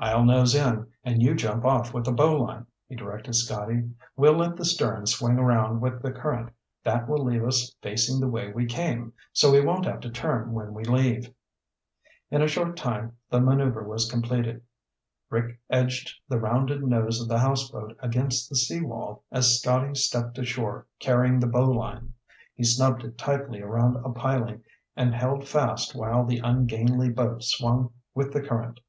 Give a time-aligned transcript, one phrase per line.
[0.00, 3.88] "I'll nose in, and you jump off with a bowline," he directed Scotty.
[4.16, 6.50] "We'll let the stern swing around with the current.
[6.82, 10.50] That will leave us facing the way we came, so we won't have to turn
[10.50, 11.32] when we leave."
[12.28, 14.62] In a short time the maneuver was completed.
[15.30, 20.88] Rick edged the rounded nose of the houseboat against the seawall as Scotty stepped ashore
[20.98, 22.14] carrying the bowline.
[22.56, 24.64] He snubbed it tightly around a piling
[24.96, 28.80] and held fast while the ungainly boat swung with the current.